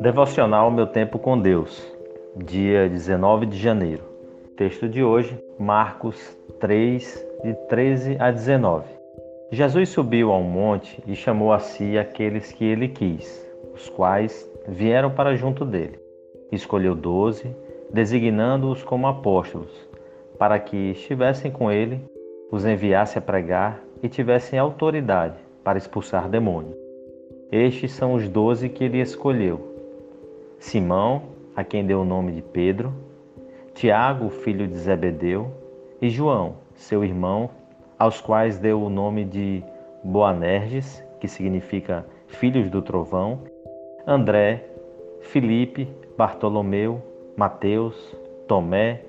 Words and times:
Devocional 0.00 0.70
Meu 0.70 0.86
Tempo 0.86 1.18
com 1.18 1.38
Deus, 1.38 1.86
dia 2.34 2.88
19 2.88 3.44
de 3.44 3.58
janeiro. 3.58 4.02
Texto 4.56 4.88
de 4.88 5.04
hoje, 5.04 5.38
Marcos 5.58 6.16
3, 6.58 7.22
de 7.44 7.52
13 7.68 8.16
a 8.18 8.30
19. 8.30 8.88
Jesus 9.52 9.90
subiu 9.90 10.32
a 10.32 10.38
um 10.38 10.42
monte 10.42 11.02
e 11.06 11.14
chamou 11.14 11.52
a 11.52 11.58
si 11.58 11.98
aqueles 11.98 12.50
que 12.50 12.64
ele 12.64 12.88
quis, 12.88 13.46
os 13.74 13.90
quais 13.90 14.50
vieram 14.66 15.10
para 15.10 15.36
junto 15.36 15.66
dele. 15.66 16.00
Escolheu 16.50 16.94
doze, 16.94 17.54
designando-os 17.92 18.82
como 18.82 19.06
apóstolos, 19.06 19.86
para 20.38 20.58
que 20.58 20.92
estivessem 20.92 21.50
com 21.50 21.70
ele, 21.70 22.00
os 22.50 22.64
enviasse 22.64 23.18
a 23.18 23.20
pregar 23.20 23.78
e 24.02 24.08
tivessem 24.08 24.58
autoridade 24.58 25.36
para 25.62 25.76
expulsar 25.76 26.26
demônios. 26.26 26.74
Estes 27.52 27.92
são 27.92 28.14
os 28.14 28.26
doze 28.30 28.70
que 28.70 28.84
ele 28.84 28.98
escolheu 28.98 29.69
Simão, 30.60 31.22
a 31.56 31.64
quem 31.64 31.86
deu 31.86 32.02
o 32.02 32.04
nome 32.04 32.32
de 32.32 32.42
Pedro, 32.42 32.92
Tiago, 33.74 34.28
filho 34.28 34.68
de 34.68 34.76
Zebedeu, 34.76 35.50
e 36.02 36.10
João, 36.10 36.56
seu 36.74 37.02
irmão, 37.02 37.48
aos 37.98 38.20
quais 38.20 38.58
deu 38.58 38.82
o 38.82 38.90
nome 38.90 39.24
de 39.24 39.64
Boanerges, 40.04 41.02
que 41.18 41.26
significa 41.26 42.04
filhos 42.26 42.68
do 42.70 42.82
trovão, 42.82 43.40
André, 44.06 44.66
Filipe, 45.22 45.88
Bartolomeu, 46.16 47.02
Mateus, 47.36 48.14
Tomé, 48.46 49.02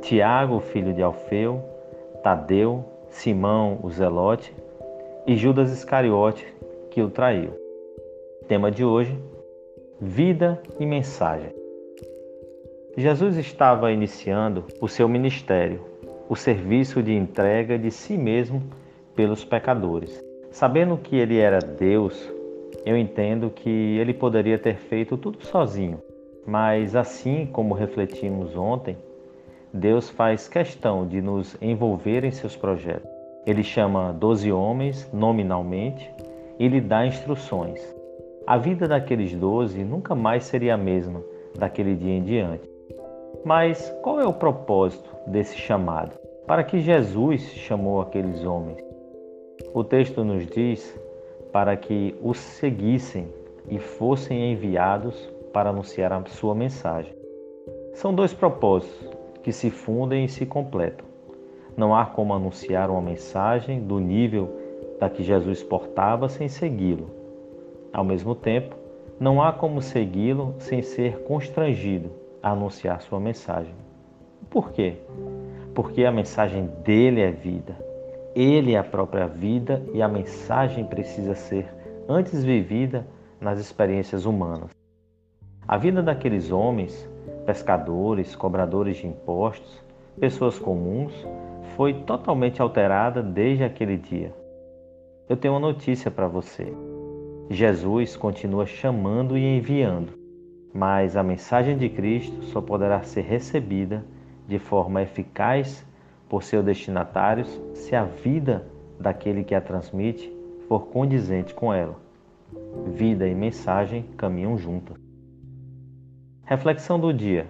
Tiago, 0.00 0.58
filho 0.58 0.94
de 0.94 1.02
Alfeu, 1.02 1.62
Tadeu, 2.22 2.82
Simão, 3.08 3.78
o 3.82 3.90
Zelote 3.90 4.56
e 5.26 5.36
Judas 5.36 5.70
Iscariote, 5.70 6.46
que 6.90 7.02
o 7.02 7.10
traiu. 7.10 7.52
Tema 8.48 8.70
de 8.70 8.84
hoje: 8.84 9.18
vida 10.00 10.60
e 10.78 10.84
mensagem. 10.86 11.52
Jesus 12.96 13.36
estava 13.36 13.92
iniciando 13.92 14.64
o 14.80 14.88
seu 14.88 15.08
ministério, 15.08 15.80
o 16.28 16.36
serviço 16.36 17.02
de 17.02 17.12
entrega 17.12 17.78
de 17.78 17.90
si 17.90 18.16
mesmo 18.16 18.62
pelos 19.14 19.44
pecadores. 19.44 20.22
Sabendo 20.50 20.96
que 20.96 21.16
ele 21.16 21.38
era 21.38 21.58
Deus, 21.58 22.30
eu 22.84 22.96
entendo 22.96 23.50
que 23.50 23.70
ele 23.70 24.12
poderia 24.12 24.58
ter 24.58 24.76
feito 24.76 25.16
tudo 25.16 25.44
sozinho, 25.44 26.00
mas 26.46 26.94
assim 26.94 27.46
como 27.46 27.74
refletimos 27.74 28.56
ontem, 28.56 28.96
Deus 29.72 30.08
faz 30.10 30.48
questão 30.48 31.06
de 31.06 31.20
nos 31.20 31.56
envolver 31.60 32.24
em 32.24 32.30
seus 32.30 32.54
projetos. 32.56 33.10
Ele 33.46 33.62
chama 33.62 34.12
doze 34.12 34.52
homens 34.52 35.08
nominalmente 35.12 36.08
e 36.58 36.68
lhe 36.68 36.80
dá 36.80 37.06
instruções. 37.06 38.03
A 38.46 38.58
vida 38.58 38.86
daqueles 38.86 39.34
doze 39.34 39.82
nunca 39.82 40.14
mais 40.14 40.44
seria 40.44 40.74
a 40.74 40.76
mesma 40.76 41.24
daquele 41.58 41.94
dia 41.96 42.12
em 42.12 42.22
diante. 42.22 42.68
Mas 43.42 43.88
qual 44.02 44.20
é 44.20 44.26
o 44.26 44.34
propósito 44.34 45.08
desse 45.26 45.56
chamado? 45.56 46.12
Para 46.46 46.62
que 46.62 46.78
Jesus 46.78 47.40
chamou 47.40 48.02
aqueles 48.02 48.44
homens? 48.44 48.84
O 49.72 49.82
texto 49.82 50.22
nos 50.22 50.46
diz 50.46 50.94
para 51.50 51.74
que 51.74 52.14
os 52.22 52.36
seguissem 52.36 53.32
e 53.66 53.78
fossem 53.78 54.52
enviados 54.52 55.16
para 55.50 55.70
anunciar 55.70 56.12
a 56.12 56.22
sua 56.26 56.54
mensagem. 56.54 57.14
São 57.94 58.14
dois 58.14 58.34
propósitos 58.34 59.08
que 59.42 59.52
se 59.52 59.70
fundem 59.70 60.26
e 60.26 60.28
se 60.28 60.44
completam. 60.44 61.06
Não 61.78 61.94
há 61.96 62.04
como 62.04 62.34
anunciar 62.34 62.90
uma 62.90 63.00
mensagem 63.00 63.80
do 63.80 63.98
nível 63.98 64.50
da 65.00 65.08
que 65.08 65.22
Jesus 65.22 65.62
portava 65.62 66.28
sem 66.28 66.46
segui-lo 66.46 67.23
ao 67.94 68.02
mesmo 68.02 68.34
tempo, 68.34 68.74
não 69.20 69.40
há 69.40 69.52
como 69.52 69.80
segui-lo 69.80 70.56
sem 70.58 70.82
ser 70.82 71.20
constrangido 71.20 72.10
a 72.42 72.50
anunciar 72.50 73.00
sua 73.00 73.20
mensagem. 73.20 73.72
Por 74.50 74.72
quê? 74.72 74.96
Porque 75.72 76.04
a 76.04 76.10
mensagem 76.10 76.66
dele 76.84 77.20
é 77.20 77.30
vida. 77.30 77.78
Ele 78.34 78.74
é 78.74 78.78
a 78.78 78.84
própria 78.84 79.28
vida 79.28 79.80
e 79.92 80.02
a 80.02 80.08
mensagem 80.08 80.84
precisa 80.84 81.36
ser 81.36 81.72
antes 82.08 82.44
vivida 82.44 83.06
nas 83.40 83.60
experiências 83.60 84.26
humanas. 84.26 84.70
A 85.66 85.78
vida 85.78 86.02
daqueles 86.02 86.50
homens, 86.50 87.08
pescadores, 87.46 88.34
cobradores 88.34 88.96
de 88.96 89.06
impostos, 89.06 89.80
pessoas 90.18 90.58
comuns, 90.58 91.14
foi 91.76 91.94
totalmente 91.94 92.60
alterada 92.60 93.22
desde 93.22 93.62
aquele 93.62 93.96
dia. 93.96 94.34
Eu 95.28 95.36
tenho 95.36 95.54
uma 95.54 95.60
notícia 95.60 96.10
para 96.10 96.26
você. 96.26 96.72
Jesus 97.50 98.16
continua 98.16 98.64
chamando 98.64 99.36
e 99.36 99.58
enviando, 99.58 100.12
mas 100.72 101.16
a 101.16 101.22
mensagem 101.22 101.76
de 101.76 101.88
Cristo 101.88 102.42
só 102.44 102.60
poderá 102.60 103.02
ser 103.02 103.22
recebida 103.22 104.04
de 104.48 104.58
forma 104.58 105.02
eficaz 105.02 105.84
por 106.28 106.42
seus 106.42 106.64
destinatários 106.64 107.60
se 107.74 107.94
a 107.94 108.04
vida 108.04 108.66
daquele 108.98 109.44
que 109.44 109.54
a 109.54 109.60
transmite 109.60 110.32
for 110.66 110.86
condizente 110.86 111.54
com 111.54 111.72
ela. 111.72 111.96
Vida 112.86 113.28
e 113.28 113.34
mensagem 113.34 114.04
caminham 114.16 114.56
juntas. 114.56 114.96
Reflexão 116.44 116.98
do 116.98 117.12
dia: 117.12 117.46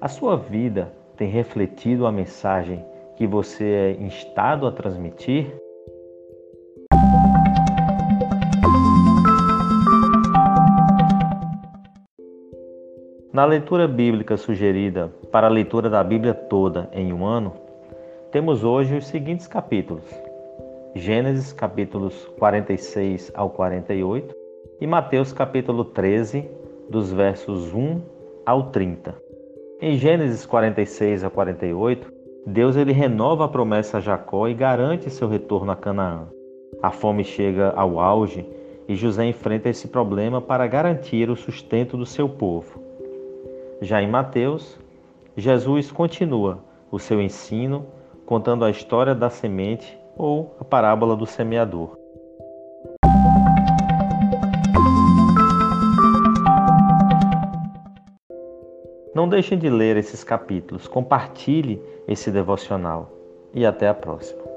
A 0.00 0.08
sua 0.08 0.36
vida 0.36 0.92
tem 1.16 1.28
refletido 1.28 2.06
a 2.06 2.12
mensagem 2.12 2.84
que 3.16 3.26
você 3.26 3.64
é 3.64 4.02
instado 4.02 4.66
a 4.66 4.72
transmitir? 4.72 5.52
Na 13.38 13.44
leitura 13.44 13.86
bíblica 13.86 14.36
sugerida 14.36 15.12
para 15.30 15.46
a 15.46 15.50
leitura 15.50 15.88
da 15.88 16.02
Bíblia 16.02 16.34
toda 16.34 16.90
em 16.92 17.12
um 17.12 17.24
ano, 17.24 17.52
temos 18.32 18.64
hoje 18.64 18.96
os 18.96 19.06
seguintes 19.06 19.46
capítulos: 19.46 20.02
Gênesis 20.92 21.52
capítulos 21.52 22.26
46 22.36 23.30
ao 23.36 23.48
48 23.50 24.34
e 24.80 24.88
Mateus 24.88 25.32
capítulo 25.32 25.84
13, 25.84 26.50
dos 26.90 27.12
versos 27.12 27.72
1 27.72 28.02
ao 28.44 28.70
30. 28.70 29.14
Em 29.80 29.96
Gênesis 29.96 30.44
46 30.44 31.22
a 31.22 31.30
48, 31.30 32.12
Deus 32.44 32.74
ele 32.74 32.92
renova 32.92 33.44
a 33.44 33.48
promessa 33.48 33.98
a 33.98 34.00
Jacó 34.00 34.48
e 34.48 34.54
garante 34.54 35.08
seu 35.10 35.28
retorno 35.28 35.70
a 35.70 35.76
Canaã. 35.76 36.26
A 36.82 36.90
fome 36.90 37.22
chega 37.22 37.70
ao 37.76 38.00
auge 38.00 38.44
e 38.88 38.96
José 38.96 39.26
enfrenta 39.26 39.68
esse 39.68 39.86
problema 39.86 40.40
para 40.40 40.66
garantir 40.66 41.30
o 41.30 41.36
sustento 41.36 41.96
do 41.96 42.04
seu 42.04 42.28
povo. 42.28 42.87
Já 43.80 44.02
em 44.02 44.08
Mateus, 44.08 44.76
Jesus 45.36 45.92
continua 45.92 46.58
o 46.90 46.98
seu 46.98 47.22
ensino 47.22 47.86
contando 48.26 48.64
a 48.64 48.70
história 48.70 49.14
da 49.14 49.30
semente 49.30 49.96
ou 50.16 50.56
a 50.58 50.64
parábola 50.64 51.14
do 51.14 51.24
semeador. 51.24 51.96
Não 59.14 59.28
deixem 59.28 59.56
de 59.56 59.70
ler 59.70 59.96
esses 59.96 60.24
capítulos, 60.24 60.88
compartilhe 60.88 61.80
esse 62.06 62.30
devocional 62.30 63.10
e 63.54 63.64
até 63.64 63.88
a 63.88 63.94
próxima. 63.94 64.47